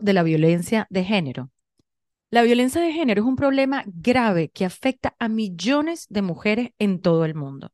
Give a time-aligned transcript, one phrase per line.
[0.00, 1.50] de la violencia de género?
[2.30, 7.00] La violencia de género es un problema grave que afecta a millones de mujeres en
[7.00, 7.72] todo el mundo.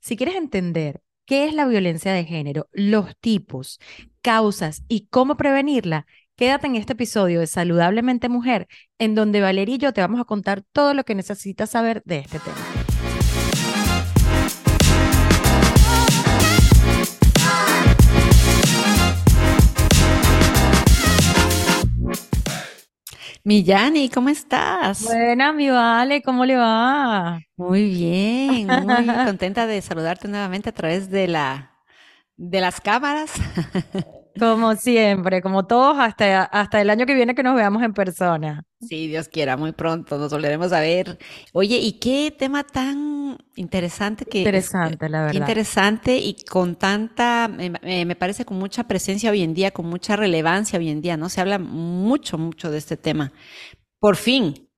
[0.00, 3.80] Si quieres entender qué es la violencia de género, los tipos,
[4.22, 9.78] causas y cómo prevenirla, quédate en este episodio de Saludablemente Mujer, en donde Valeria y
[9.78, 12.83] yo te vamos a contar todo lo que necesitas saber de este tema.
[23.44, 25.04] Millani, ¿cómo estás?
[25.04, 27.40] Buena, mi Vale, ¿cómo le va?
[27.56, 31.70] Muy bien, muy contenta de saludarte nuevamente a través de la
[32.36, 33.32] de las cámaras.
[34.38, 38.64] Como siempre, como todos, hasta, hasta el año que viene que nos veamos en persona.
[38.80, 41.18] Sí, Dios quiera, muy pronto nos volveremos a ver.
[41.52, 44.38] Oye, ¿y qué tema tan interesante que...
[44.38, 45.40] Interesante, la verdad.
[45.40, 50.78] Interesante y con tanta, me, parece con mucha presencia hoy en día, con mucha relevancia
[50.78, 51.28] hoy en día, ¿no?
[51.28, 53.32] Se habla mucho, mucho de este tema.
[54.00, 54.68] Por fin.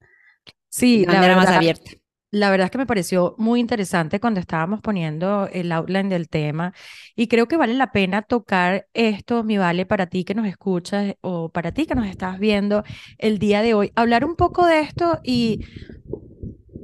[0.68, 1.92] Sí, de manera más abierta.
[2.36, 6.74] La verdad es que me pareció muy interesante cuando estábamos poniendo el outline del tema
[7.14, 11.14] y creo que vale la pena tocar esto, mi vale, para ti que nos escuchas
[11.22, 12.84] o para ti que nos estás viendo
[13.16, 15.64] el día de hoy, hablar un poco de esto y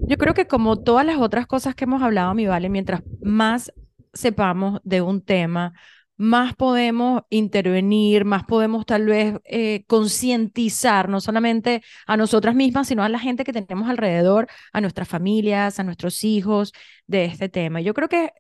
[0.09, 3.75] yo creo que como todas las otras cosas que hemos hablado, mi vale, mientras más
[4.15, 5.75] sepamos de un tema,
[6.23, 13.03] más podemos intervenir, más podemos tal vez eh, concientizar, no solamente a nosotras mismas, sino
[13.03, 16.73] a la gente que tenemos alrededor, a nuestras familias, a nuestros hijos,
[17.09, 17.81] de este tema.
[17.81, 18.31] Yo creo que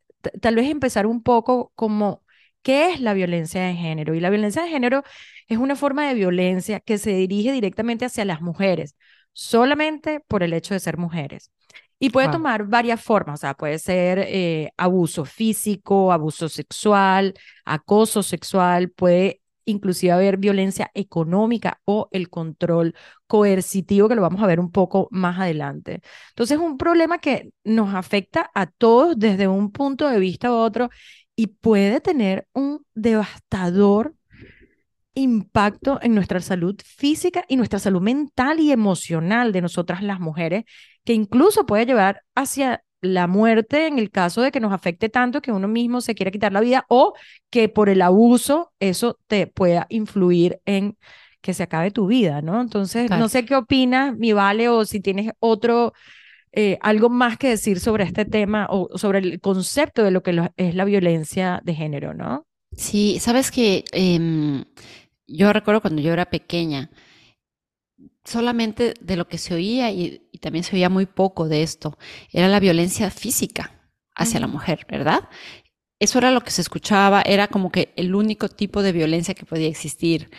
[0.40, 2.22] tal vez empezar un poco como,
[2.62, 4.14] ¿qué es la violencia de género?
[4.14, 5.02] Y la violencia de género
[5.48, 8.94] es una forma de violencia que se dirige directamente hacia las mujeres,
[9.32, 11.50] solamente por el hecho de ser mujeres.
[12.02, 17.32] Y puede tomar varias formas, o sea, puede ser eh, abuso físico, abuso sexual,
[17.64, 22.96] acoso sexual, puede inclusive haber violencia económica o el control
[23.28, 26.00] coercitivo, que lo vamos a ver un poco más adelante.
[26.30, 30.54] Entonces, es un problema que nos afecta a todos desde un punto de vista u
[30.54, 30.90] otro
[31.36, 34.16] y puede tener un devastador
[35.14, 40.64] impacto en nuestra salud física y nuestra salud mental y emocional de nosotras las mujeres,
[41.04, 45.42] que incluso puede llevar hacia la muerte en el caso de que nos afecte tanto
[45.42, 47.14] que uno mismo se quiera quitar la vida o
[47.50, 50.96] que por el abuso eso te pueda influir en
[51.40, 52.60] que se acabe tu vida, ¿no?
[52.60, 55.92] Entonces, no sé qué opinas, mi Vale, o si tienes otro,
[56.52, 60.50] eh, algo más que decir sobre este tema o sobre el concepto de lo que
[60.56, 62.46] es la violencia de género, ¿no?
[62.76, 64.64] Sí, sabes que em,
[65.26, 66.90] yo recuerdo cuando yo era pequeña,
[68.24, 71.96] solamente de lo que se oía y, también se oía muy poco de esto,
[72.32, 73.80] era la violencia física
[74.16, 75.28] hacia la mujer, ¿verdad?
[76.00, 79.46] Eso era lo que se escuchaba, era como que el único tipo de violencia que
[79.46, 80.30] podía existir.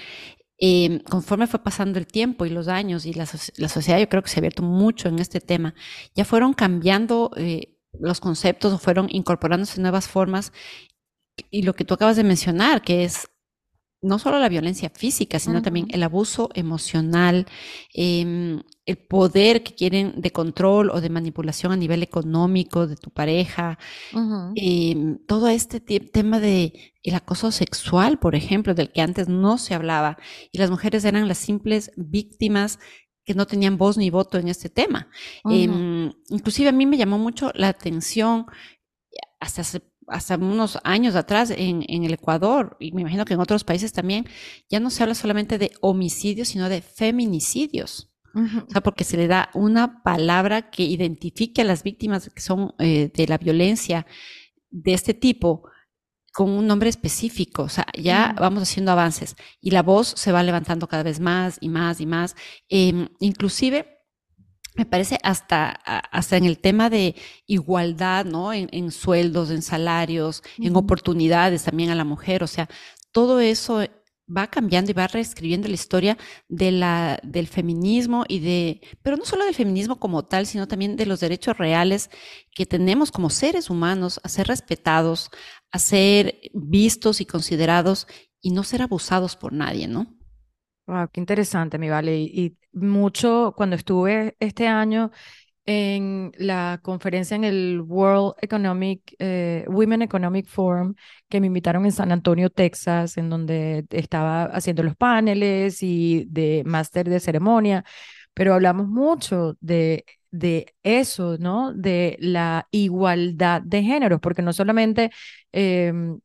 [0.57, 4.29] Em, conforme fue pasando el tiempo y los años y la, sociedad yo creo que
[4.29, 5.73] se ha abierto mucho en este tema,
[6.15, 10.51] ya fueron cambiando eh, los conceptos o fueron incorporándose nuevas formas
[11.49, 13.29] y lo que tú acabas de mencionar, que es
[14.03, 17.47] no solo la violencia física, sino también el abuso emocional,
[17.93, 23.09] em, el poder que quieren de control o de manipulación a nivel económico de tu
[23.09, 23.79] pareja,
[24.55, 29.73] em, todo este tema de el acoso sexual, por ejemplo, del que antes no se
[29.73, 30.17] hablaba,
[30.51, 32.79] y las mujeres eran las simples víctimas
[33.25, 35.07] que no tenían voz ni voto en este tema.
[35.49, 38.47] Em, inclusive a mí me llamó mucho la atención
[39.39, 43.63] hasta hace hasta unos años atrás en, el Ecuador, y me imagino que en otros
[43.63, 44.27] países también,
[44.69, 48.09] ya no se habla solamente de homicidios, sino de feminicidios.
[48.35, 52.73] O sea, porque se le da una palabra que identifique a las víctimas que son
[52.79, 54.07] eh, de la violencia
[54.71, 55.69] de este tipo
[56.33, 57.63] con un nombre específico.
[57.63, 61.59] O sea, ya vamos haciendo avances y la voz se va levantando cada vez más
[61.61, 62.35] y más y más.
[62.69, 63.92] Em, inclusive
[64.75, 68.53] me parece hasta, hasta en el tema de igualdad, ¿no?
[68.53, 72.43] En, sueldos, en salarios, en oportunidades también a la mujer.
[72.43, 72.69] O sea,
[73.11, 73.83] todo eso
[74.25, 76.17] va cambiando y va reescribiendo la historia
[76.47, 80.95] de la, del feminismo y de, pero no solo del feminismo como tal, sino también
[80.95, 82.09] de los derechos reales
[82.51, 85.29] que tenemos como seres humanos a ser respetados,
[85.71, 88.07] a ser vistos y considerados
[88.41, 90.17] y no ser abusados por nadie, ¿no?
[90.85, 92.17] Wow, qué interesante, mi vale.
[92.19, 95.11] Y, mucho cuando estuve este año
[95.65, 100.95] en la conferencia en el World Economic, eh, Women Economic Forum,
[101.29, 106.63] que me invitaron en San Antonio, Texas, en donde estaba haciendo los paneles y de
[106.65, 107.85] máster de ceremonia,
[108.33, 111.73] pero hablamos mucho de, de eso, ¿no?
[111.73, 115.11] De la igualdad de géneros, porque no solamente
[115.51, 116.19] em,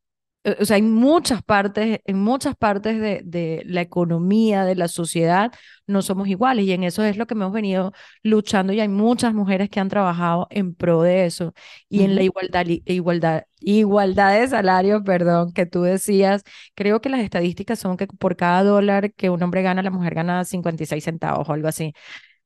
[0.45, 5.53] o sea, en muchas partes, en muchas partes de, de, la economía, de la sociedad,
[5.87, 7.93] no somos iguales y en eso es lo que hemos venido
[8.23, 11.53] luchando y hay muchas mujeres que han trabajado en pro de eso
[11.89, 16.43] y en la igualdad, igualdad, igualdad de salario, perdón, que tú decías,
[16.75, 20.15] creo que las estadísticas son que por cada dólar que un hombre gana, la mujer
[20.15, 21.93] gana 56 centavos o algo así,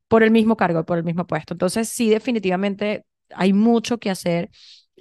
[0.08, 1.54] por el mismo cargo, por el mismo puesto.
[1.54, 3.04] Entonces, sí, definitivamente
[3.34, 4.50] hay mucho que hacer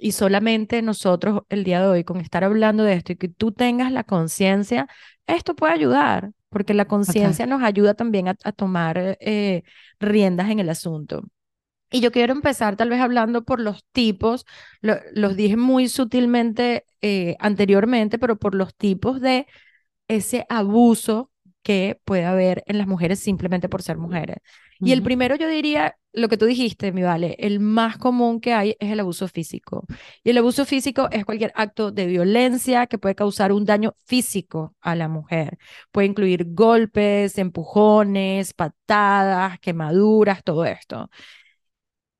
[0.02, 3.52] y solamente nosotros el día de hoy, con estar hablando de esto y que tú
[3.52, 4.88] tengas la conciencia,
[5.28, 9.62] esto puede ayudar, porque la conciencia nos ayuda también a, tomar eh,
[10.00, 11.22] riendas en el asunto.
[11.90, 14.44] Y yo quiero empezar tal vez hablando por los tipos,
[14.80, 19.46] los dije muy sutilmente eh, anteriormente, pero por los tipos de
[20.08, 21.30] ese abuso
[21.62, 24.38] que puede haber en las mujeres simplemente por ser mujeres.
[24.84, 28.52] Y el primero yo diría, lo que tú dijiste, mi vale, el más común que
[28.52, 29.86] hay es el abuso físico.
[30.24, 34.74] Y el abuso físico es cualquier acto de violencia que puede causar un daño físico
[34.80, 35.56] a la mujer.
[35.92, 41.08] Puede incluir golpes, empujones, patadas, quemaduras, todo esto.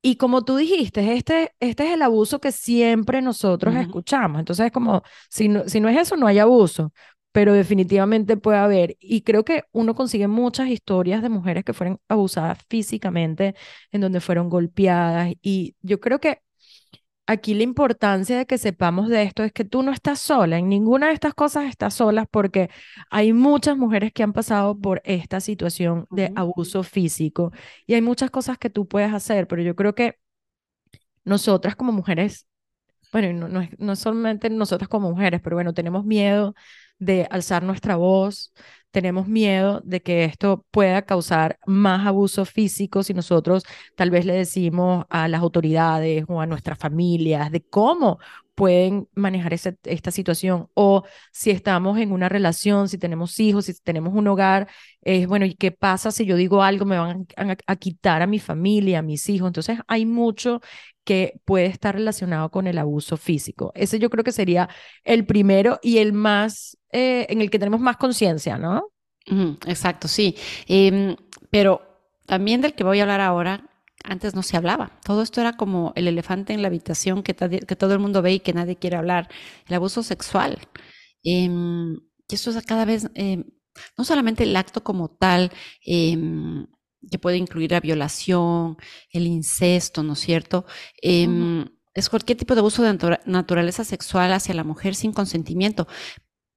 [0.05, 4.41] Y como tú dijiste, este, este es el abuso que siempre nosotros escuchamos.
[4.41, 6.93] Entonces es como, si no, si no es eso, no hay abuso
[7.33, 8.97] pero definitivamente puede haber.
[9.01, 13.55] Y creo que uno consigue muchas historias de mujeres que fueron abusadas físicamente,
[13.91, 15.33] en donde fueron golpeadas.
[15.43, 16.41] Y yo creo que
[17.27, 20.69] aquí la importancia de que sepamos de esto es que tú no estás sola, en
[20.69, 22.71] ninguna de estas cosas estás sola porque
[23.11, 27.53] hay muchas mujeres que han pasado por esta situación de abuso físico
[27.87, 30.19] y hay muchas cosas que tú puedes hacer, pero yo creo que
[31.25, 32.47] nosotras como mujeres,
[33.13, 36.55] bueno, no, no, no solamente nosotras como mujeres, pero bueno, tenemos miedo
[37.05, 38.53] de alzar nuestra voz,
[38.93, 43.65] tenemos miedo de que esto pueda causar más abuso físico si nosotros
[43.97, 48.19] tal vez le decimos a las autoridades o a nuestras familias de cómo
[48.55, 54.15] pueden manejar esta situación o si estamos en una relación, si tenemos hijos, si tenemos
[54.15, 54.69] un hogar,
[55.01, 56.85] es bueno, ¿y qué pasa si yo digo algo?
[56.85, 59.49] Me van a, a quitar a mi familia, a mis hijos.
[59.49, 60.61] Entonces hay mucho
[61.05, 63.73] que puede estar relacionado con el abuso físico.
[63.75, 64.69] Ese yo creo que sería
[65.05, 68.89] el primero y el más, eh, en el que tenemos más conciencia, ¿no?
[69.67, 70.37] exacto, sí.
[70.67, 71.17] Em,
[71.51, 71.81] pero
[72.27, 73.71] también del que voy a hablar ahora,
[74.05, 74.99] antes no se hablaba.
[75.05, 78.35] Todo esto era como el elefante en la habitación que, que todo el mundo ve
[78.35, 79.29] y que nadie quiere hablar.
[79.69, 80.59] El abuso sexual.
[81.25, 81.49] Eh,
[82.33, 83.45] y eso es cada vez, em,
[83.99, 85.53] no solamente el acto como tal,
[85.85, 88.77] que puede incluir la violación,
[89.11, 90.65] el incesto, ¿no es cierto?
[91.03, 95.87] Em, es cualquier tipo de abuso de naturaleza sexual hacia la mujer sin consentimiento.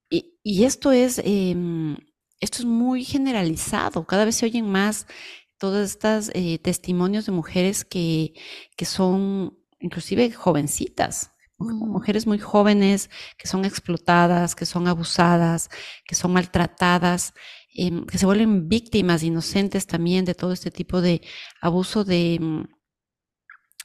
[0.09, 1.97] Y, esto es, em,
[2.39, 4.05] esto es muy generalizado.
[4.05, 5.07] Cada vez se oyen más
[5.57, 8.33] todos estos eh, testimonios de mujeres que,
[8.75, 15.69] que son inclusive jovencitas, mujeres muy jóvenes que son explotadas, que son abusadas,
[16.05, 17.33] que son maltratadas
[17.77, 21.21] Em, que se vuelven víctimas inocentes también de todo este tipo de
[21.59, 22.63] abuso de, mm,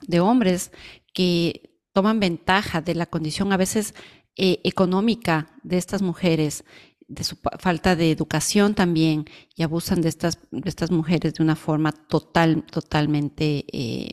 [0.06, 0.70] de hombres
[1.12, 3.94] que toman ventaja de la condición a veces
[4.36, 6.64] eh, económica de estas mujeres,
[7.10, 9.24] de su falta de educación también,
[9.56, 14.10] y abusan de estas, de estas mujeres de una forma total, totalmente eh,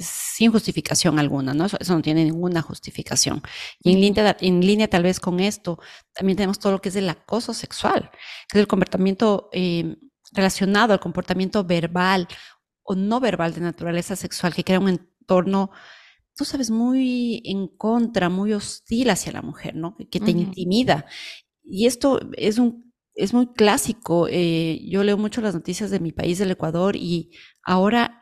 [0.00, 1.64] sin justificación alguna, ¿no?
[1.64, 3.42] Eso, no tiene ninguna justificación.
[3.82, 5.78] Y en línea, en línea tal vez con esto,
[6.12, 8.10] también tenemos todo lo que es el acoso sexual,
[8.48, 9.96] que es el comportamiento eh,
[10.32, 12.28] relacionado al comportamiento verbal
[12.82, 15.70] o no verbal de naturaleza sexual, que crea un entorno,
[16.36, 19.96] tú sabes, muy en contra, muy hostil hacia la mujer, ¿no?
[20.10, 21.06] Que te intimida.
[21.64, 24.26] Y esto es un es muy clásico.
[24.28, 27.30] Eh, yo leo mucho las noticias de mi país, del Ecuador, y
[27.62, 28.18] ahora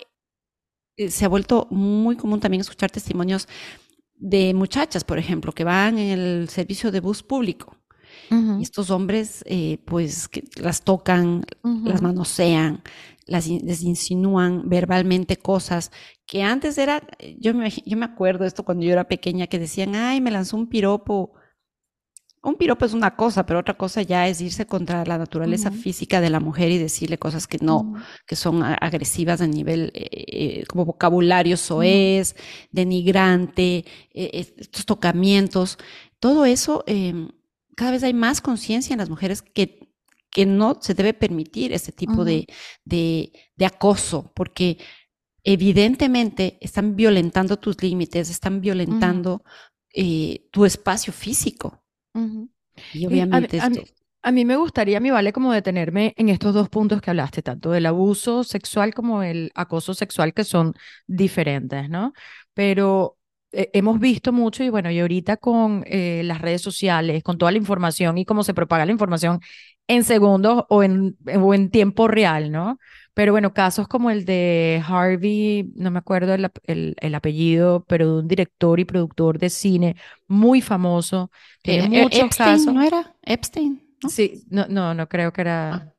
[0.96, 3.48] eh, se ha vuelto muy común también escuchar testimonios
[4.14, 7.76] de muchachas, por ejemplo, que van en el servicio de bus público.
[8.30, 12.82] Y estos hombres, eh, pues, que las tocan, las manosean,
[13.26, 15.90] las, les insinúan verbalmente cosas
[16.26, 17.02] que antes era,
[17.38, 20.56] yo me, yo me acuerdo esto cuando yo era pequeña, que decían, ay, me lanzó
[20.56, 21.32] un piropo
[22.42, 26.20] un piropo es una cosa, pero otra cosa ya es irse contra la naturaleza física
[26.20, 27.94] de la mujer y decirle cosas que no,
[28.26, 32.34] que son agresivas a nivel eh, eh, como vocabulario soez,
[32.72, 35.78] denigrante, eh, estos tocamientos.
[36.18, 37.28] Todo eso, em,
[37.76, 39.88] cada vez hay más conciencia en las mujeres que,
[40.28, 42.48] que no se debe permitir este tipo de,
[42.84, 43.32] de,
[43.64, 44.78] acoso, porque
[45.44, 49.44] evidentemente están violentando tus límites, están violentando
[50.50, 51.81] tu espacio físico.
[52.92, 53.60] Y obviamente
[54.24, 57.72] a, mí me gustaría, mi vale, como detenerme en estos dos puntos que hablaste, tanto
[57.72, 60.74] del abuso sexual como el acoso sexual, que son
[61.06, 62.12] diferentes, ¿no?
[62.54, 63.18] Pero
[63.50, 67.50] eh, hemos visto mucho y bueno, y ahorita con eh, las redes sociales, con toda
[67.50, 69.40] la información y cómo se propaga la información
[69.88, 72.78] en segundos o en, o en tiempo real, ¿no?
[73.14, 78.06] Pero bueno, casos como el de Harvey, no me acuerdo el, el, el apellido, pero
[78.06, 79.96] de un director y productor de cine
[80.28, 81.30] muy famoso.
[81.62, 82.74] Tiene eh, muchos Epstein, casos.
[82.74, 83.82] ¿No era Epstein?
[84.08, 85.74] Sí, no, no, no creo que era.
[85.74, 85.94] Ah.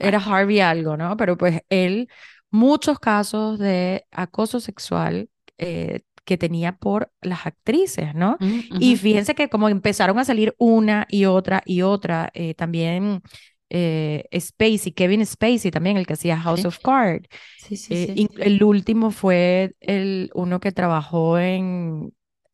[0.00, 1.16] Era Harvey algo, ¿no?
[1.16, 2.08] Pero pues él,
[2.50, 8.36] muchos casos de acoso sexual eh, que tenía por las actrices, ¿no?
[8.40, 13.22] Mm, y fíjense que como empezaron a salir una y otra y otra, eh, también
[13.70, 17.28] eh, Spacey, Kevin Spacey también, el que hacía House of Cards.
[17.58, 18.28] Sí, sí, eh.
[18.38, 22.12] El último fue el, uno que trabajó en,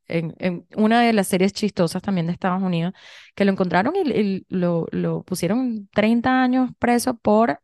[0.08, 2.92] en, una de las series chistosas también de Estados Unidos,
[3.34, 7.60] que lo encontraron y, lo, lo, pusieron 30 años preso por,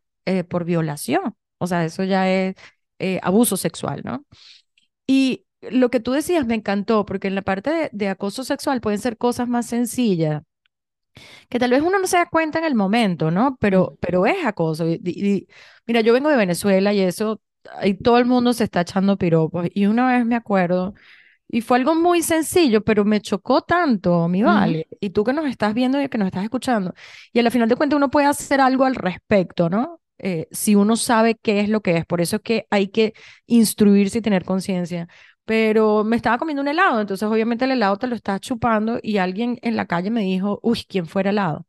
[0.47, 1.35] por violación.
[1.57, 2.55] O sea, eso ya es
[3.21, 4.25] abuso sexual, ¿no?
[5.07, 8.99] Y lo que tú decías me encantó, porque en la parte de, acoso sexual pueden
[8.99, 10.43] ser cosas más sencillas,
[11.49, 13.57] que tal vez uno no se da cuenta en el momento, ¿no?
[13.59, 14.87] Pero, pero es acoso.
[14.87, 15.47] Y,
[15.85, 17.41] mira, yo vengo de Venezuela y eso,
[17.77, 19.67] ahí todo el mundo se está echando piropos.
[19.73, 20.93] Y una vez me acuerdo,
[21.47, 24.87] y fue algo muy sencillo, pero me chocó tanto, mi vale.
[24.99, 26.93] Y tú que nos estás viendo y que nos estás escuchando.
[27.33, 29.99] Y al final de cuentas uno puede hacer algo al respecto, ¿no?
[30.19, 32.05] Eh, si uno sabe qué es lo que es.
[32.05, 33.13] Por eso es que hay que
[33.47, 35.07] instruirse y tener conciencia
[35.49, 39.17] pero me estaba comiendo un helado, entonces obviamente el helado te lo estás chupando y
[39.17, 41.65] alguien en la calle me dijo, uy, ¿quién fuera helado?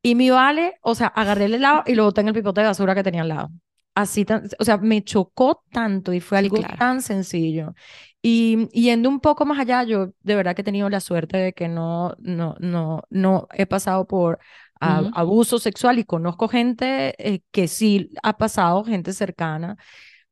[0.00, 2.68] Y mi vale, o sea, agarré el helado y lo boté en el pipote de
[2.68, 3.50] basura que tenía al lado.
[3.94, 7.74] Así, tan, o sea, me chocó tanto y fue algo tan sencillo.
[8.22, 11.52] Y yendo un poco más allá, yo de verdad que he tenido la suerte de
[11.52, 14.38] que no, no, no, no he pasado por
[14.80, 19.76] abuso sexual y conozco gente eh, que sí ha pasado, gente cercana,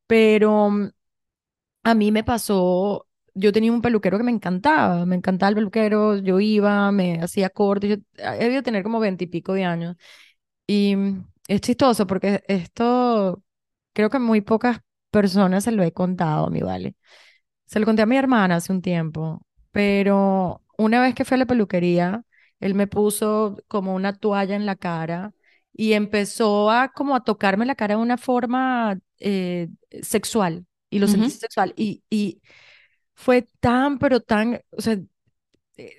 [0.06, 0.90] pero
[1.82, 6.16] a mí me pasó, yo tenía un peluquero que me encantaba, me encantaba el peluquero,
[6.18, 9.96] yo iba, me hacía corte, yo he debido tener como veintipico de años.
[10.66, 10.96] Y
[11.48, 13.42] es chistoso porque esto
[13.92, 16.96] creo que muy pocas personas se lo he contado, mi vale.
[17.66, 21.38] Se lo conté a mi hermana hace un tiempo, pero una vez que fui a
[21.38, 22.24] la peluquería,
[22.60, 25.32] él me puso como una toalla en la cara
[25.72, 29.68] y empezó a como a tocarme la cara de una forma eh,
[30.02, 31.72] sexual y lo sentí sexual.
[31.76, 32.40] Y, y
[33.14, 34.98] fue tan, pero tan, o sea,
[35.76, 35.96] eh,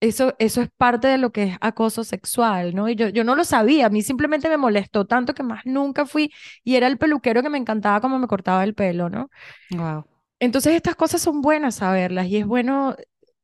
[0.00, 2.88] eso, eso es parte de lo que es acoso sexual, ¿no?
[2.88, 6.06] Y yo, yo no lo sabía, a mí simplemente me molestó tanto que más nunca
[6.06, 6.32] fui,
[6.64, 9.28] y era el peluquero que me encantaba como me cortaba el pelo, ¿no?
[9.72, 10.06] Wow.
[10.38, 12.96] Entonces estas cosas son buenas saberlas y es bueno,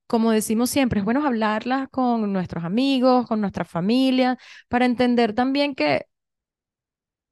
[0.07, 4.39] como decimos siempre, es bueno hablarlas con nuestros amigos, con nuestra familia,
[4.69, 6.07] para entender también que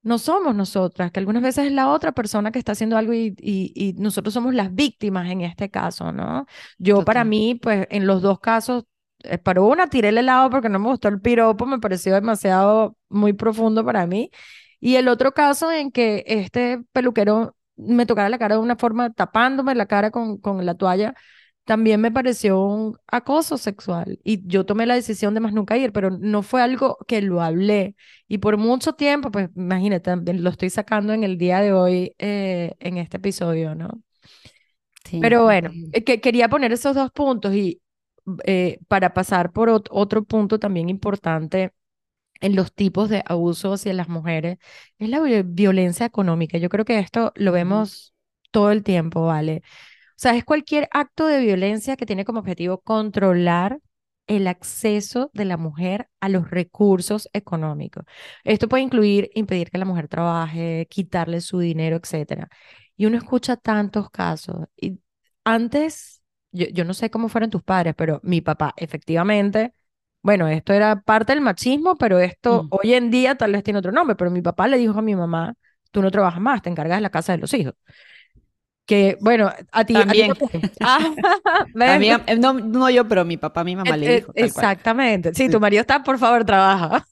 [0.04, 3.34] no somos nosotras, que algunas veces es la otra persona que está haciendo algo y,
[3.38, 6.46] y, nosotros somos las víctimas en este caso, ¿no?
[6.78, 8.84] Yo para mí, pues en los dos casos,
[9.24, 12.96] eh, para una tiré el helado porque no me gustó el piropo, me pareció demasiado
[13.08, 14.30] muy profundo para mí.
[14.80, 19.12] Y el otro caso en que este peluquero me tocara la cara de una forma
[19.12, 21.14] tapándome la cara con, con la toalla,
[21.64, 25.92] también me pareció un acoso sexual y yo tomé la decisión de más nunca ir,
[25.92, 27.96] pero no fue algo que lo hablé.
[28.28, 32.74] Y por mucho tiempo, pues imagínate, lo estoy sacando en el día de hoy eh,
[32.80, 34.02] en este episodio, ¿no?
[35.04, 37.80] Sí, pero bueno, eh, que, quería poner esos dos puntos y
[38.44, 41.72] eh, para pasar por otro punto también importante
[42.40, 44.58] en los tipos de abuso hacia las mujeres,
[44.98, 46.58] es la violencia económica.
[46.58, 48.14] Yo creo que esto lo vemos
[48.50, 49.62] todo el tiempo, ¿vale?
[50.24, 53.80] Sea, es cualquier acto de violencia que tiene como objetivo controlar
[54.26, 58.06] el acceso de la mujer a los recursos económicos.
[58.42, 62.48] Esto puede incluir impedir que la mujer trabaje, quitarle su dinero, etc.
[62.96, 64.66] Y uno escucha tantos casos.
[64.74, 64.98] Y
[65.44, 69.74] antes, yo, no sé cómo fueron tus padres, pero mi papá, efectivamente,
[70.22, 72.68] bueno, esto era parte del machismo, pero esto mm.
[72.70, 75.14] hoy en día tal vez tiene otro nombre, pero mi papá le dijo a mi
[75.14, 75.52] mamá,
[75.90, 77.74] tú no trabajas más, te encargas de la casa de los hijos
[78.86, 80.32] que bueno, a ti también.
[80.80, 80.98] Ah,
[82.38, 84.32] no, no, yo, pero mi papá, mi mamá le dijo.
[84.34, 85.34] Exactamente.
[85.34, 87.06] Sí, tu marido está, por favor, trabaja.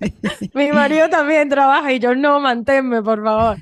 [0.54, 3.58] mi marido también trabaja y yo no, manténme, por favor.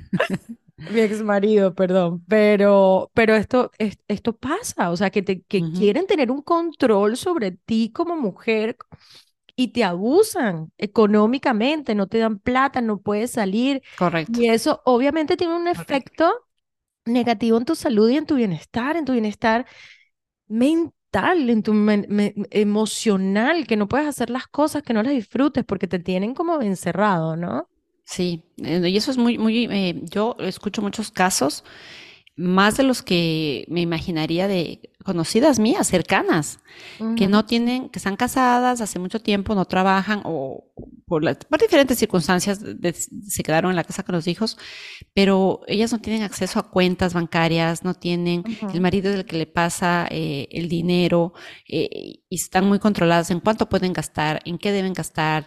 [0.91, 2.25] mi ex marido, perdón.
[2.27, 3.71] Pero, pero esto,
[4.09, 8.77] esto pasa, o sea, que, te, que quieren tener un control sobre ti como mujer
[9.57, 13.83] y te abusan económicamente, no te dan plata, no puedes salir.
[13.99, 14.41] Correcto.
[14.41, 16.44] Y eso obviamente tiene un efecto
[17.07, 19.67] negativo en tu salud y en tu bienestar, en tu bienestar
[20.49, 21.73] mental, en tu
[22.51, 26.61] emocional, que no puedes hacer las cosas, que no las disfrutes porque te tienen como
[26.63, 27.69] encerrado, ¿no?
[28.05, 31.65] Sí, eh, y eso es muy, muy, eh, yo escucho muchos casos,
[32.37, 36.59] más de los que me imaginaría de conocidas mías, cercanas,
[37.17, 40.73] que no tienen, que están casadas hace mucho tiempo, no trabajan o
[41.07, 42.61] por, por diferentes circunstancias
[43.29, 44.57] se quedaron en la casa con los hijos,
[45.13, 49.37] pero ellas no tienen acceso a cuentas bancarias, no tienen, el marido es el que
[49.37, 51.35] le pasa eh, el dinero
[51.69, 55.47] eh, y están muy controladas en cuánto pueden gastar, en qué deben gastar,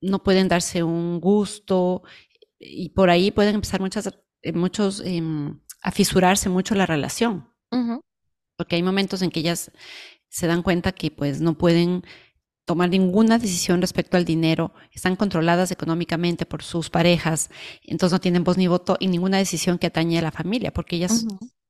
[0.00, 2.02] no pueden darse un gusto
[2.58, 4.18] y por ahí pueden empezar muchas,
[4.54, 7.48] muchos em, a fisurarse mucho la relación
[8.58, 9.70] porque hay momentos en que ellas
[10.28, 12.02] se dan cuenta que pues no pueden
[12.66, 17.50] tomar ninguna decisión respecto al dinero, están controladas económicamente por sus parejas,
[17.82, 20.96] entonces no tienen voz ni voto y ninguna decisión que atañe a la familia, porque
[20.96, 21.24] ellas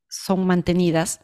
[0.09, 1.21] son mantenidas,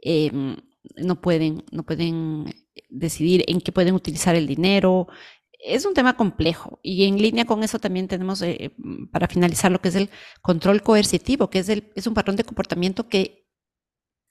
[0.00, 0.56] em,
[0.96, 2.54] no pueden, no pueden
[2.88, 5.08] decidir en qué pueden utilizar el dinero.
[5.58, 8.72] Es un tema complejo y en línea con eso también tenemos, eh,
[9.10, 10.10] para finalizar, lo que es el
[10.40, 13.48] control coercitivo, que es, el, es un patrón de comportamiento que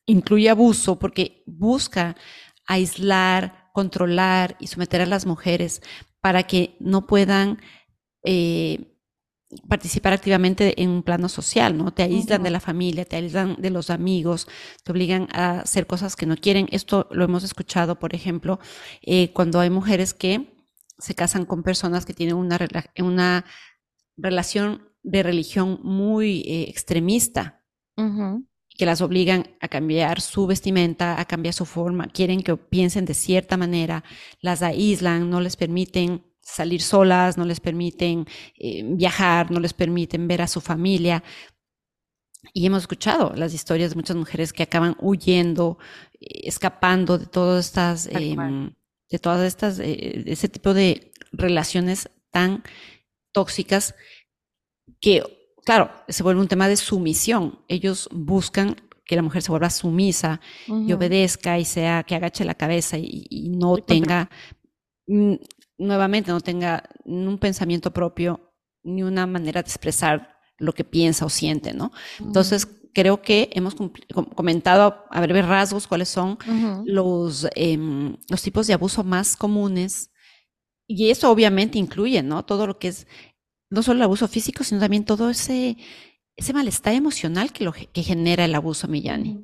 [0.06, 2.16] incluye abuso porque busca
[2.66, 5.82] aislar, controlar y someter a las mujeres
[6.22, 7.60] para que no puedan
[8.24, 8.98] eh,
[9.70, 11.94] participar activamente en un plano social, ¿no?
[11.94, 14.48] Te aíslan de la familia, te aíslan de los amigos,
[14.84, 16.68] te obligan a hacer cosas que no quieren.
[16.72, 18.60] Esto lo hemos escuchado, por ejemplo,
[19.02, 20.57] eh, cuando hay mujeres que
[21.00, 22.58] se casan con personas que tienen una,
[23.00, 23.46] una
[24.18, 27.64] relación de religión muy eh, extremista.
[28.78, 33.16] Que las obligan a cambiar su vestimenta, a cambiar su forma, quieren que piensen de
[33.16, 34.04] cierta manera,
[34.40, 40.28] las aíslan, no les permiten salir solas, no les permiten eh, viajar, no les permiten
[40.28, 41.24] ver a su familia.
[42.54, 45.80] Y hemos escuchado las historias de muchas mujeres que acaban huyendo,
[46.14, 48.08] eh, escapando de todas estas,
[49.10, 52.64] de todas estas, eh, ese tipo de relaciones tan
[53.32, 53.96] tóxicas
[55.00, 55.24] que
[55.68, 57.60] claro, se vuelve un tema de sumisión.
[57.68, 62.56] Ellos buscan que la mujer se vuelva sumisa y obedezca y sea que agache la
[62.56, 64.30] cabeza y, no tenga,
[65.78, 68.54] nuevamente, no tenga un pensamiento propio
[68.84, 71.92] ni una manera de expresar lo que piensa o siente, ¿no?
[72.22, 72.66] Entonces,
[72.98, 73.76] creo que hemos
[74.34, 76.40] comentado a breves rasgos cuáles son
[76.84, 80.10] los, em, los tipos de abuso más comunes.
[80.88, 82.44] Y eso obviamente incluye, ¿no?
[82.44, 83.06] Todo lo que es
[83.70, 85.78] no solo el abuso físico, sino también todo ese,
[86.36, 89.44] ese malestar emocional que, lo, que genera el abuso, Millani.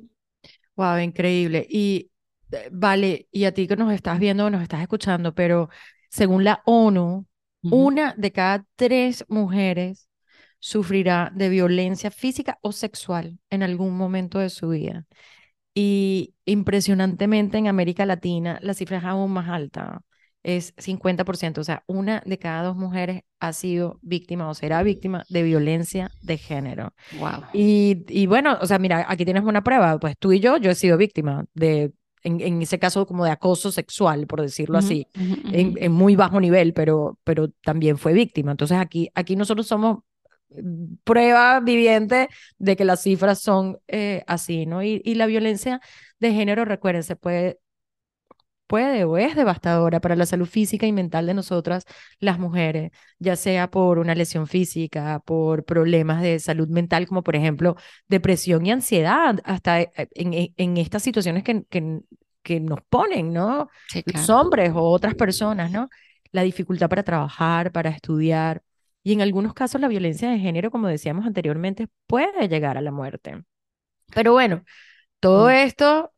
[0.74, 1.64] Wow, increíble.
[1.70, 2.10] Y
[2.50, 5.68] eh, vale, y a ti que nos estás viendo, nos estás escuchando, pero
[6.10, 7.24] según la ONU,
[7.62, 10.08] una de cada tres mujeres
[10.64, 15.04] sufrirá de violencia física o sexual en algún momento de su vida.
[15.74, 20.00] Y impresionantemente en América Latina la cifra es aún más alta
[20.42, 25.24] es 50%, o sea, una de cada dos mujeres ha sido víctima o será víctima
[25.30, 26.92] de violencia de género.
[27.18, 27.44] Wow.
[27.54, 30.70] Y, y bueno, o sea, mira, aquí tienes una prueba, pues tú y yo, yo
[30.70, 35.06] he sido víctima de, en, en ese caso, como de acoso sexual, por decirlo así,
[35.14, 38.50] En, en, muy bajo nivel, pero, pero también fue víctima.
[38.50, 40.00] Entonces aquí, aquí nosotros somos
[41.04, 42.28] prueba viviente
[42.58, 44.82] de que las cifras son eh, así, ¿no?
[44.82, 45.80] Y, y la violencia
[46.20, 47.58] de género, recuerden, se puede
[48.66, 51.84] puede o es devastadora para la salud física y mental de nosotras,
[52.18, 57.36] las mujeres, ya sea por una lesión física, por problemas de salud mental, como por
[57.36, 57.76] ejemplo
[58.08, 62.00] depresión y ansiedad, hasta eh, en, en estas situaciones que, que,
[62.42, 63.68] que, nos ponen, ¿no?
[64.06, 65.88] Los hombres o otras personas, ¿no?
[66.32, 68.62] La dificultad para trabajar, para estudiar.
[69.04, 72.90] Y en algunos casos la violencia de género, como decíamos anteriormente, puede llegar a la
[72.90, 73.44] muerte.
[74.14, 74.64] Pero bueno,
[75.20, 76.12] todo esto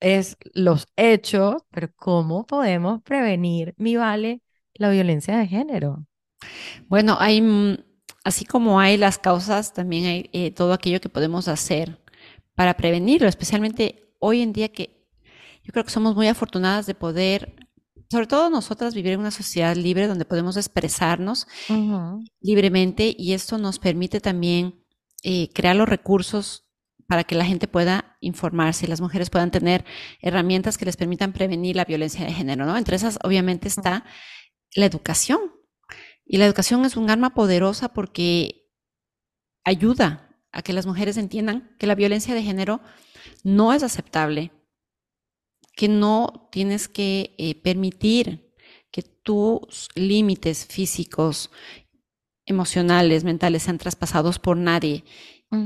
[0.00, 4.42] es los hechos, pero ¿cómo podemos prevenir, mi vale,
[4.74, 6.06] la violencia de género?
[6.88, 7.78] Bueno, hay, mm,
[8.24, 11.98] así como hay las causas, también hay eh, todo aquello que podemos hacer
[12.54, 14.98] para prevenirlo, especialmente hoy en día que
[15.64, 17.54] yo creo que somos muy afortunadas de poder,
[18.10, 21.46] sobre todo nosotras, vivir en una sociedad libre donde podemos expresarnos
[22.40, 24.82] libremente y esto nos permite también
[25.22, 26.64] eh, crear los recursos
[27.06, 29.84] para que la gente pueda informarse y las mujeres puedan tener
[30.20, 32.76] herramientas que les permitan prevenir la violencia de género, ¿no?
[32.76, 34.04] Entre esas, obviamente, está
[34.74, 35.40] la educación.
[36.24, 38.70] Y la educación es un arma poderosa porque
[39.64, 42.80] ayuda a que las mujeres entiendan que la violencia de género
[43.42, 44.52] no es aceptable,
[45.78, 48.52] que no tienes que eh, permitir
[48.90, 51.52] que tus límites físicos,
[52.46, 55.04] emocionales, mentales sean traspasados por nadie.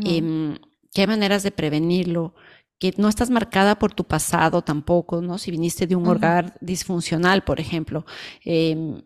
[0.05, 2.35] Que hay maneras de prevenirlo,
[2.79, 5.38] que no estás marcada por tu pasado tampoco, ¿no?
[5.38, 8.05] Si viniste de un hogar disfuncional, por ejemplo,
[8.44, 9.03] em,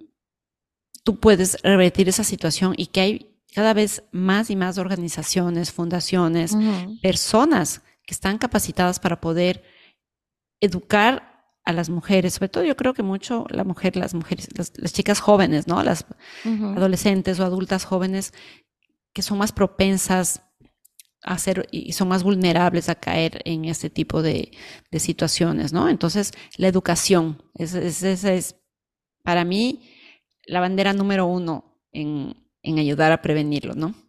[1.05, 6.57] tú puedes revertir esa situación y que hay cada vez más y más organizaciones, fundaciones,
[7.01, 9.76] personas que están capacitadas para poder
[10.61, 14.93] educar a las mujeres, sobre todo yo creo que mucho la mujer, las mujeres, las,
[14.93, 15.83] chicas jóvenes, ¿no?
[15.83, 16.07] Las
[16.45, 18.33] adolescentes o adultas jóvenes
[19.13, 20.43] que son más propensas
[21.23, 24.53] a ser y son más vulnerables a caer en este tipo de,
[24.93, 25.89] situaciones, ¿no?
[25.89, 27.81] Entonces, la educación, esa
[28.33, 28.57] es,
[29.25, 29.91] para mí
[30.47, 34.06] la bandera número uno en, en ayudar a prevenirlo, ¿no?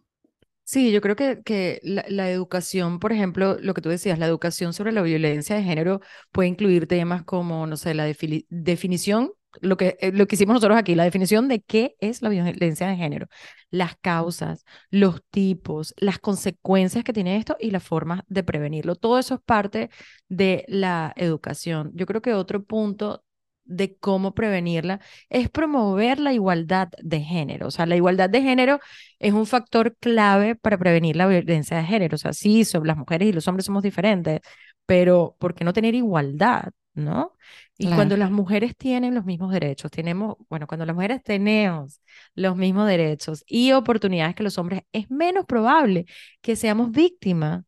[0.70, 4.74] Sí, yo creo que, que la, educación, por ejemplo, lo que tú decías, la educación
[4.74, 6.00] sobre la violencia de género
[6.30, 10.76] puede incluir temas como, no sé, la definición, lo que, eh, lo que hicimos nosotros
[10.76, 13.28] aquí, la definición de qué es la violencia de género,
[13.70, 18.94] las causas, los tipos, las consecuencias que tiene esto y las formas de prevenirlo.
[18.94, 19.88] Todo eso es parte
[20.28, 21.92] de la educación.
[21.94, 23.24] Yo creo que otro punto
[23.68, 27.68] de cómo prevenirla es promover la igualdad de género.
[27.68, 28.80] O sea, la igualdad de género
[29.18, 32.16] es un factor clave para prevenir la violencia de género.
[32.16, 34.40] O sea, sí, las mujeres y los hombres somos diferentes,
[34.86, 36.70] pero ¿por qué no tener igualdad?
[36.94, 37.36] ¿No?
[37.76, 42.00] Y cuando las mujeres tienen los mismos derechos, tenemos, bueno, cuando las mujeres tenemos
[42.34, 46.06] los mismos derechos y oportunidades que los hombres, es menos probable
[46.40, 47.64] que seamos víctimas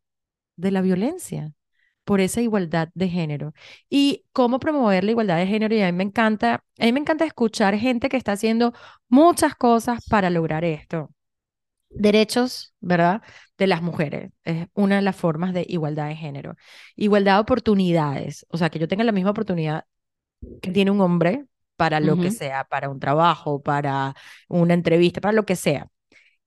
[0.56, 1.52] de la violencia
[2.04, 3.52] por esa igualdad de género.
[3.88, 7.00] Y cómo promover la igualdad de género, y a mí me encanta, a mí me
[7.00, 8.72] encanta escuchar gente que está haciendo
[9.08, 11.10] muchas cosas para lograr esto.
[11.90, 13.22] Derechos, ¿verdad?
[13.58, 14.30] De las mujeres.
[14.44, 16.56] Es una de las formas de igualdad de género.
[16.96, 18.46] Igualdad de oportunidades.
[18.50, 19.84] O sea, que yo tenga la misma oportunidad
[20.62, 24.14] que tiene un hombre para lo que sea, para un trabajo, para
[24.48, 25.88] una entrevista, para lo que sea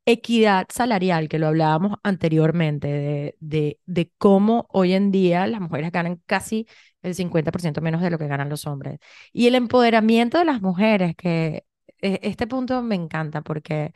[0.05, 5.91] equidad salarial, que lo hablábamos anteriormente, de, de, de, cómo hoy en día las mujeres
[5.91, 6.67] ganan casi
[7.01, 8.99] el 50% menos de lo que ganan los hombres.
[9.31, 11.65] Y el empoderamiento de las mujeres, que
[12.01, 13.93] e, este punto me encanta porque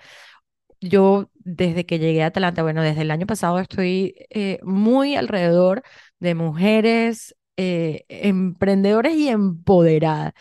[0.82, 5.84] yo desde que llegué a Atlanta, bueno, desde el año pasado estoy eh, muy alrededor
[6.20, 10.34] de mujeres eh, emprendedoras y empoderadas.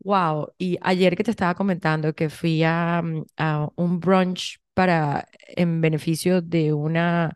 [0.00, 5.28] Wow, y ayer que te estaba comentando que fui a, mm, a un brunch para,
[5.56, 7.34] en beneficio de una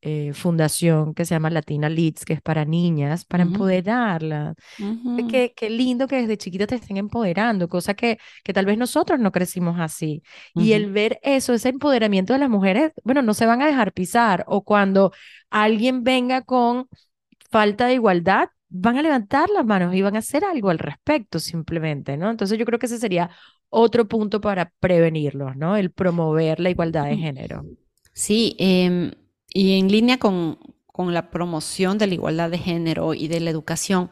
[0.00, 4.54] eh, fundación que se llama Latina Leads, que es para niñas, para empoderarlas.
[5.28, 9.18] qué, qué, lindo que desde chiquita te estén empoderando, cosa que, que tal vez nosotros
[9.18, 10.22] no crecimos así.
[10.54, 13.92] Y el ver eso, ese empoderamiento de las mujeres, bueno, no se van a dejar
[13.92, 14.44] pisar.
[14.46, 15.12] O cuando
[15.50, 16.86] alguien venga con
[17.50, 21.38] falta de igualdad, van a levantar las manos y van a hacer algo al respecto
[21.38, 22.30] simplemente, ¿no?
[22.30, 23.30] Entonces yo creo que ese sería
[23.70, 25.76] otro punto para prevenirlos, ¿no?
[25.76, 27.64] El promover la igualdad de género.
[28.12, 29.12] Sí, em,
[29.52, 33.50] y en línea con, con la promoción de la igualdad de género y de la
[33.50, 34.10] educación,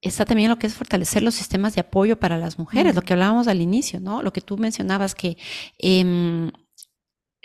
[0.00, 3.12] está también lo que es fortalecer los sistemas de apoyo para las mujeres, lo que
[3.14, 4.22] hablábamos al inicio, ¿no?
[4.22, 5.36] Lo que tú mencionabas que,
[5.78, 6.50] eh,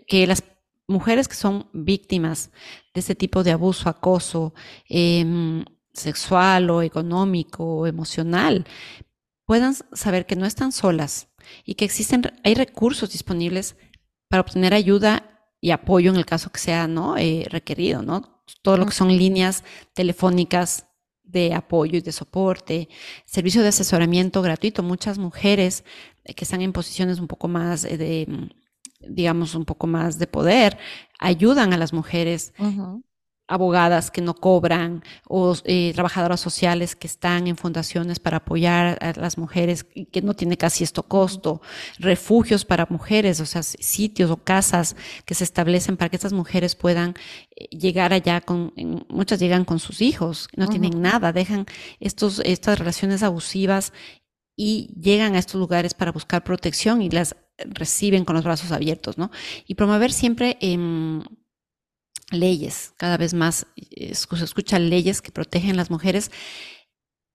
[0.07, 0.43] que las
[0.87, 2.51] mujeres que son víctimas
[2.93, 4.53] de este tipo de abuso, acoso
[4.89, 5.63] eh,
[5.93, 8.65] sexual o económico o emocional,
[9.45, 11.29] puedan saber que no están solas,
[11.65, 13.75] y que existen, hay recursos disponibles
[14.29, 17.17] para obtener ayuda y apoyo en el caso que sea ¿no?
[17.17, 18.43] Eh, requerido, ¿no?
[18.61, 20.87] Todo lo que son líneas telefónicas
[21.23, 22.89] de apoyo y de soporte,
[23.25, 24.83] servicio de asesoramiento gratuito.
[24.83, 25.83] Muchas mujeres
[26.23, 28.49] eh, que están en posiciones un poco más eh, de,
[28.99, 30.77] digamos, un poco más de poder,
[31.19, 32.53] ayudan a las mujeres
[33.47, 39.19] abogadas que no cobran o eh, trabajadoras sociales que están en fundaciones para apoyar a
[39.19, 41.61] las mujeres que no tiene casi esto costo,
[41.99, 46.75] refugios para mujeres, o sea, sitios o casas que se establecen para que estas mujeres
[46.75, 47.15] puedan
[47.55, 48.73] eh, llegar allá con,
[49.09, 51.65] muchas llegan con sus hijos, no tienen nada, dejan
[51.99, 53.91] estos, estas relaciones abusivas
[54.55, 59.17] y llegan a estos lugares para buscar protección y las reciben con los brazos abiertos,
[59.17, 59.31] ¿no?
[59.67, 60.77] Y promover siempre eh,
[62.39, 66.31] leyes, cada vez más eh, se escuchan leyes que protegen a las mujeres.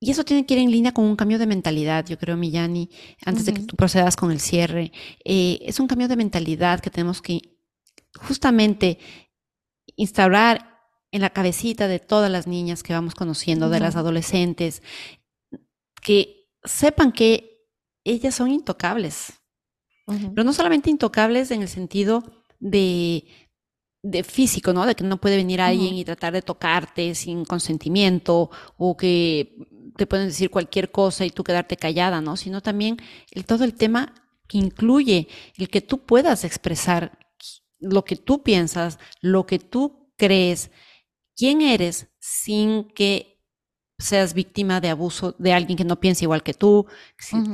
[0.01, 2.89] Y eso tiene que ir en línea con un cambio de mentalidad, yo creo, Millani,
[3.25, 4.93] antes de que tú procedas con el cierre.
[5.25, 7.59] Eh, es un cambio de mentalidad que tenemos que
[8.21, 8.99] justamente
[9.97, 10.79] instaurar
[11.11, 14.83] en la cabecita de todas las niñas que vamos conociendo, de las adolescentes,
[16.01, 17.67] que sepan que
[18.05, 19.33] ellas son intocables.
[20.07, 22.25] Pero no solamente intocables en el sentido
[22.61, 23.27] de
[24.03, 24.87] de físico, ¿no?
[24.87, 29.57] De que no puede venir alguien y tratar de tocarte sin consentimiento o que
[29.97, 32.37] te pueden decir cualquier cosa y tú quedarte callada, ¿no?
[32.37, 32.97] Sino también
[33.33, 34.15] el, todo el tema
[34.47, 37.19] que incluye el que tú puedas expresar
[37.81, 40.71] lo que tú piensas, lo que tú crees,
[41.37, 43.39] quién eres sin que
[43.99, 46.87] seas víctima de abuso de alguien que no piensa igual que tú.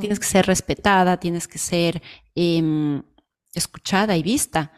[0.00, 2.02] Tienes que ser respetada, tienes que ser
[2.34, 3.02] em,
[3.54, 4.72] escuchada y vista.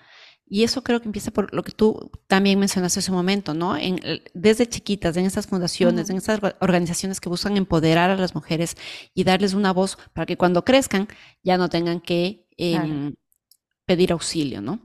[0.48, 3.76] Y eso creo que empieza por lo que tú también mencionaste hace un momento, ¿no?
[3.76, 3.98] En,
[4.32, 8.76] desde chiquitas, en estas fundaciones, en estas organizaciones que buscan empoderar a las mujeres
[9.12, 11.08] y darles una voz para que cuando crezcan
[11.42, 13.14] ya no tengan que em,
[13.86, 14.78] pedir auxilio, ¿no?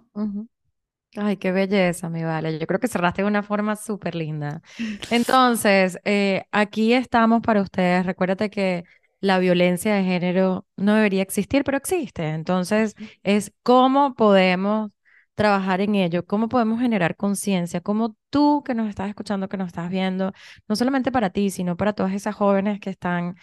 [1.15, 2.57] Ay, qué belleza, mi vale.
[2.57, 4.61] Yo creo que cerraste de una forma súper linda.
[5.11, 8.05] Entonces, eh, aquí estamos para ustedes.
[8.05, 8.85] Recuérdate que
[9.19, 12.29] la violencia de género no debería existir, pero existe.
[12.29, 14.91] Entonces, es cómo podemos
[15.41, 19.67] trabajar en ello, cómo podemos generar conciencia, cómo tú que nos estás escuchando, que nos
[19.67, 20.33] estás viendo,
[20.67, 23.35] no solamente para ti, sino para todas esas jóvenes que están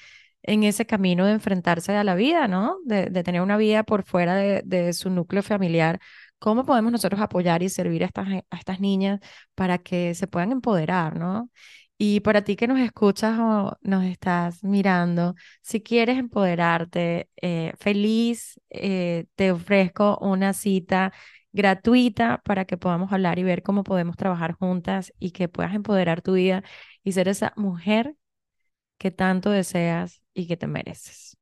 [0.45, 2.77] en ese camino de enfrentarse a la vida, ¿no?
[2.85, 5.99] De, tener una vida por fuera de, de, su núcleo familiar.
[6.39, 9.19] ¿Cómo podemos nosotros apoyar y servir a estas, a estas niñas
[9.57, 11.51] para que se puedan empoderar, ¿no?
[12.01, 18.61] Y para ti que nos escuchas o nos estás mirando, si quieres empoderarte, eh, feliz,
[18.71, 21.13] eh, te ofrezco una cita
[21.59, 26.23] gratuita para que podamos hablar y ver cómo podemos trabajar juntas y que puedas empoderar
[26.23, 26.62] tu vida
[27.03, 28.14] y ser esa mujer
[28.97, 31.37] que tanto deseas y que te mereces.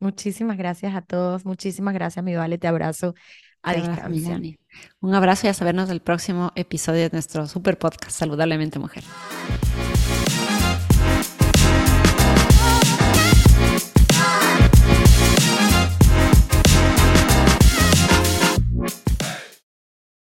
[0.00, 3.14] Muchísimas gracias a todos, muchísimas gracias, mi Vale, te abrazo
[3.62, 4.58] a distancia.
[5.00, 9.02] Un abrazo y a sabernos del próximo episodio de nuestro super podcast Saludablemente Mujer.